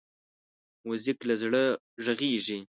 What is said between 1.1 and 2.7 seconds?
له زړه غږېږي.